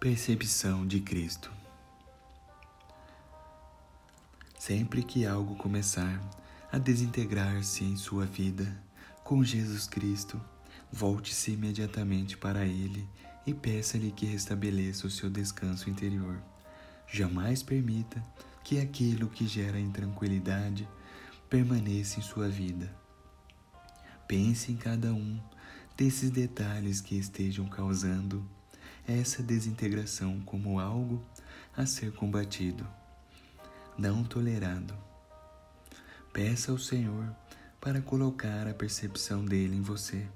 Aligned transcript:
Percepção 0.00 0.86
de 0.86 0.98
Cristo. 0.98 1.52
Sempre 4.58 5.02
que 5.02 5.26
algo 5.26 5.56
começar 5.56 6.18
a 6.72 6.78
desintegrar-se 6.78 7.84
em 7.84 7.98
sua 7.98 8.24
vida 8.24 8.82
com 9.22 9.44
Jesus 9.44 9.86
Cristo, 9.86 10.40
volte-se 10.90 11.50
imediatamente 11.50 12.38
para 12.38 12.64
Ele 12.64 13.06
e 13.46 13.52
peça-lhe 13.52 14.10
que 14.10 14.24
restabeleça 14.24 15.06
o 15.06 15.10
seu 15.10 15.28
descanso 15.28 15.90
interior. 15.90 16.42
Jamais 17.06 17.62
permita 17.62 18.24
que 18.64 18.80
aquilo 18.80 19.28
que 19.28 19.46
gera 19.46 19.78
intranquilidade 19.78 20.88
permaneça 21.50 22.18
em 22.18 22.22
sua 22.22 22.48
vida. 22.48 22.90
Pense 24.26 24.72
em 24.72 24.76
cada 24.76 25.12
um 25.12 25.38
desses 25.94 26.30
detalhes 26.30 27.02
que 27.02 27.18
estejam 27.18 27.66
causando 27.66 28.48
essa 29.06 29.42
desintegração 29.42 30.40
como 30.40 30.78
algo 30.78 31.24
a 31.76 31.86
ser 31.86 32.12
combatido, 32.12 32.86
não 33.96 34.24
tolerado. 34.24 34.94
Peça 36.32 36.72
ao 36.72 36.78
Senhor 36.78 37.34
para 37.80 38.00
colocar 38.00 38.68
a 38.68 38.74
percepção 38.74 39.44
dele 39.44 39.76
em 39.76 39.82
você, 39.82 40.26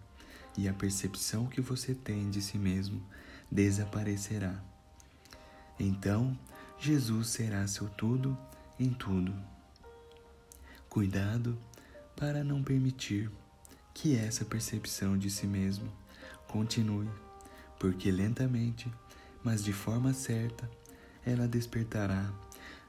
e 0.56 0.68
a 0.68 0.72
percepção 0.72 1.46
que 1.46 1.60
você 1.60 1.94
tem 1.94 2.30
de 2.30 2.40
si 2.40 2.58
mesmo 2.58 3.02
desaparecerá. 3.50 4.54
Então, 5.78 6.38
Jesus 6.78 7.28
será 7.28 7.66
seu 7.66 7.88
tudo 7.88 8.38
em 8.78 8.90
tudo. 8.90 9.34
Cuidado 10.88 11.58
para 12.16 12.44
não 12.44 12.62
permitir 12.62 13.30
que 13.92 14.16
essa 14.16 14.44
percepção 14.44 15.18
de 15.18 15.30
si 15.30 15.46
mesmo 15.46 15.92
continue 16.46 17.08
porque 17.84 18.10
lentamente, 18.10 18.90
mas 19.42 19.62
de 19.62 19.70
forma 19.70 20.14
certa, 20.14 20.70
ela 21.22 21.46
despertará 21.46 22.32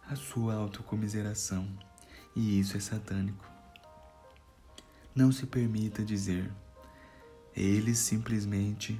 a 0.10 0.16
sua 0.16 0.54
autocomiseração, 0.54 1.68
e 2.34 2.62
isso 2.62 2.78
é 2.78 2.80
satânico. 2.80 3.46
Não 5.14 5.34
se 5.34 5.46
permita 5.48 6.02
dizer: 6.02 6.50
eles 7.54 7.98
simplesmente 7.98 8.98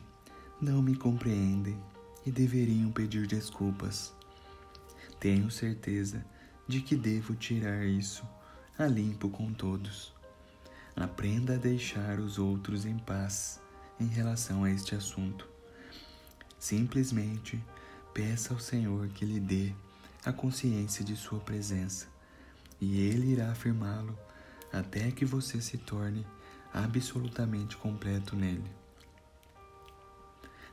não 0.60 0.82
me 0.82 0.98
compreendem 0.98 1.82
e 2.26 2.30
deveriam 2.30 2.92
pedir 2.92 3.26
desculpas. 3.26 4.14
Tenho 5.18 5.50
certeza 5.50 6.26
de 6.68 6.82
que 6.82 6.98
devo 6.98 7.36
tirar 7.36 7.86
isso 7.86 8.28
a 8.78 8.86
limpo 8.86 9.30
com 9.30 9.54
todos. 9.54 10.14
Aprenda 10.94 11.54
a 11.54 11.58
deixar 11.58 12.20
os 12.20 12.38
outros 12.38 12.86
em 12.86 13.00
paz 13.00 13.62
em 13.98 14.08
relação 14.08 14.66
a 14.66 14.70
este 14.70 14.94
assunto. 14.94 15.55
Simplesmente 16.60 17.62
peça 18.14 18.54
ao 18.54 18.60
Senhor 18.60 19.08
que 19.10 19.26
lhe 19.26 19.40
dê 19.40 19.74
a 20.26 20.32
consciência 20.32 21.04
de 21.04 21.16
sua 21.16 21.40
presença, 21.40 22.08
e 22.82 23.00
Ele 23.00 23.34
irá 23.34 23.52
afirmá-lo 23.52 24.18
até 24.72 25.12
que 25.12 25.26
você 25.26 25.62
se 25.62 25.78
torne 25.78 26.26
absolutamente 26.74 27.78
completo 27.78 28.36
nele. 28.36 28.70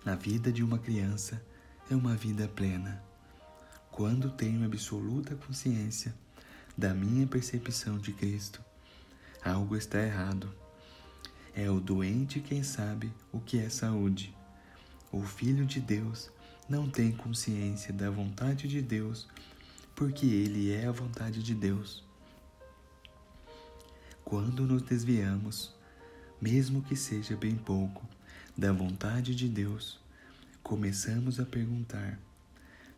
Na 0.05 0.17
vida 0.17 0.51
de 0.51 0.63
uma 0.63 0.79
criança 0.79 1.45
é 1.91 1.95
uma 1.95 2.17
vida 2.17 2.49
plena. 2.49 3.03
Quando 3.91 4.31
tenho 4.31 4.65
absoluta 4.65 5.37
consciência 5.37 6.15
da 6.77 6.95
minha 6.95 7.27
percepção 7.27 7.99
de 7.99 8.13
Cristo, 8.13 8.65
algo 9.45 9.77
está 9.77 10.01
errado. 10.01 10.53
É 11.55 11.71
o 11.71 11.79
doente 11.79 12.41
quem 12.41 12.63
sabe 12.63 13.13
o 13.31 13.39
que 13.39 13.59
é 13.59 13.69
saúde 13.69 14.35
o 15.13 15.23
Filho 15.23 15.67
de 15.67 15.79
Deus 15.79 16.31
não 16.67 16.89
tem 16.89 17.13
consciência 17.13 17.93
da 17.93 18.11
vontade 18.11 18.67
de 18.67 18.81
Deus, 18.81 19.29
porque 19.95 20.25
ele 20.25 20.73
é 20.73 20.87
a 20.87 20.91
vontade 20.91 21.43
de 21.43 21.55
Deus. 21.55 22.03
Quando 24.25 24.67
nos 24.67 24.81
desviamos, 24.81 25.75
mesmo 26.41 26.81
que 26.83 26.97
seja 26.97 27.37
bem 27.37 27.57
pouco, 27.57 28.09
da 28.57 28.73
vontade 28.73 29.35
de 29.35 29.49
Deus, 29.49 30.01
começamos 30.63 31.39
a 31.39 31.45
perguntar: 31.45 32.19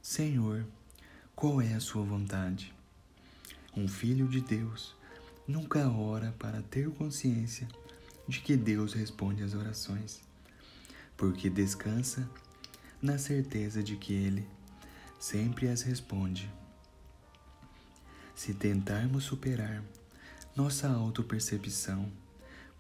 Senhor, 0.01 0.65
qual 1.35 1.61
é 1.61 1.75
a 1.75 1.81
Sua 1.81 2.05
vontade? 2.05 2.73
Um 3.77 3.89
filho 3.89 4.29
de 4.29 4.41
Deus 4.41 4.95
nunca 5.49 5.91
ora 5.91 6.33
para 6.39 6.63
ter 6.63 6.89
consciência 6.91 7.67
de 8.29 8.39
que 8.39 8.57
Deus 8.57 8.93
responde 8.93 9.43
às 9.43 9.53
orações 9.53 10.24
porque 11.17 11.49
descansa 11.49 12.29
na 13.01 13.19
certeza 13.19 13.83
de 13.83 13.97
que 13.97 14.13
Ele 14.13 14.49
sempre 15.19 15.69
as 15.69 15.83
responde. 15.83 16.51
Se 18.35 18.53
tentarmos 18.53 19.25
superar 19.25 19.83
nossa 20.57 20.89
autopercepção 20.89 22.11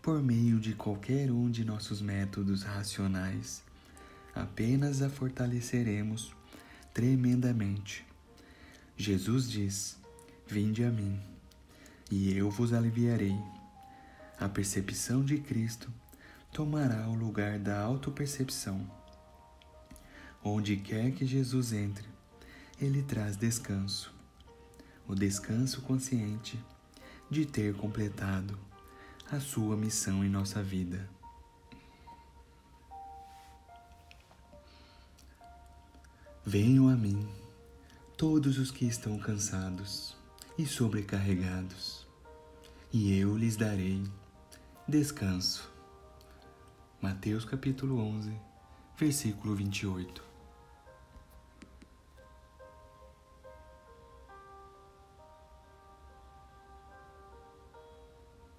por 0.02 0.22
meio 0.22 0.60
de 0.60 0.74
qualquer 0.74 1.30
um 1.30 1.50
de 1.50 1.64
nossos 1.64 2.02
métodos 2.02 2.62
racionais, 2.62 3.62
apenas 4.34 5.00
a 5.00 5.08
fortaleceremos 5.08 6.34
tremendamente. 6.92 8.04
Jesus 8.96 9.50
diz: 9.50 9.96
Vinde 10.46 10.84
a 10.84 10.90
mim, 10.90 11.18
e 12.10 12.36
eu 12.36 12.50
vos 12.50 12.72
aliviarei. 12.72 13.36
A 14.38 14.48
percepção 14.48 15.24
de 15.24 15.38
Cristo 15.38 15.90
tomará 16.54 17.09
o 17.09 17.15
lugar 17.16 17.59
da 17.59 17.81
autopercepção. 17.81 18.88
Onde 20.41 20.76
quer 20.76 21.10
que 21.10 21.26
Jesus 21.26 21.72
entre, 21.72 22.06
ele 22.81 23.03
traz 23.03 23.37
descanso, 23.37 24.15
o 25.09 25.16
descanso 25.16 25.82
consciente 25.82 26.56
de 27.28 27.44
ter 27.44 27.75
completado 27.75 28.56
a 29.32 29.41
sua 29.41 29.76
missão 29.76 30.25
em 30.25 30.28
nossa 30.28 30.62
vida. 30.62 31.10
Venham 36.47 36.88
a 36.88 36.94
mim, 36.94 37.28
todos 38.16 38.59
os 38.59 38.70
que 38.70 38.87
estão 38.87 39.19
cansados 39.19 40.16
e 40.56 40.64
sobrecarregados, 40.64 42.06
e 42.93 43.19
eu 43.19 43.37
lhes 43.37 43.56
darei 43.56 44.04
descanso. 44.87 45.73
Mateus 47.04 47.44
capítulo 47.44 47.98
11, 47.98 48.32
versículo 48.98 49.54
28. 49.54 50.33